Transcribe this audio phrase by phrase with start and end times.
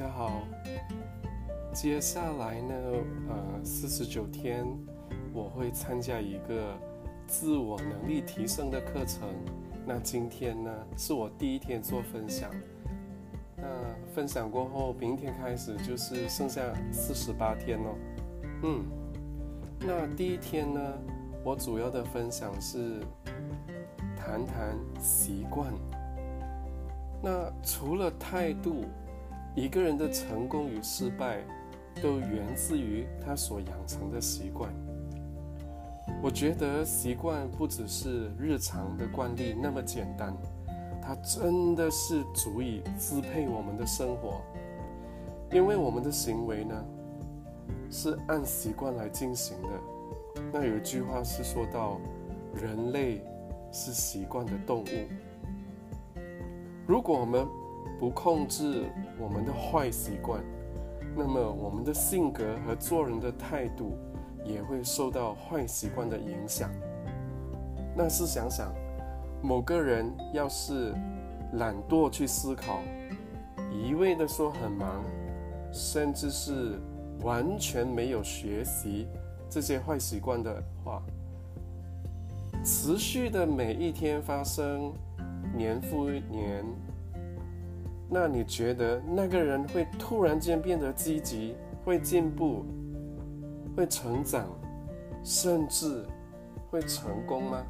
[0.00, 0.40] 大家好。
[1.74, 2.74] 接下来呢，
[3.28, 4.66] 呃，四十九天，
[5.30, 6.74] 我会参加一个
[7.26, 9.28] 自我能力提升的课程。
[9.86, 12.50] 那今天呢，是我第一天做分享。
[13.54, 13.62] 那
[14.14, 17.94] 分享过后，明天开始就是剩下四十八天哦。
[18.62, 18.86] 嗯，
[19.80, 20.80] 那第一天呢，
[21.44, 23.00] 我主要的分享是
[24.16, 25.70] 谈谈习惯。
[27.22, 28.86] 那除了态度，
[29.54, 31.38] 一个人的成功与失败，
[32.02, 34.72] 都源自于他所养成的习惯。
[36.22, 40.34] 我觉得习惯不只是日常的惯例那么简单，
[41.02, 44.40] 它真的是足以支配我们的生活。
[45.52, 46.84] 因为我们的行为呢，
[47.90, 49.68] 是按习惯来进行的。
[50.52, 51.98] 那有一句话是说到，
[52.54, 53.24] 人类
[53.72, 54.86] 是习惯的动物。
[56.86, 57.46] 如果我们
[57.98, 60.42] 不控制我们的坏习惯，
[61.16, 63.96] 那么我们的性格和做人的态度
[64.44, 66.70] 也会受到坏习惯的影响。
[67.96, 68.72] 那是想想，
[69.42, 70.94] 某个人要是
[71.54, 72.80] 懒惰去思考，
[73.70, 75.04] 一味的说很忙，
[75.72, 76.78] 甚至是
[77.22, 79.06] 完全没有学习
[79.48, 81.02] 这些坏习惯的话，
[82.64, 84.92] 持续的每一天发生。
[85.52, 86.64] 年复一年，
[88.12, 92.64] 那你觉得那个人会突然间变得积极，会进步，
[93.76, 94.48] 会成长，
[95.22, 96.04] 甚至
[96.68, 97.64] 会成功吗？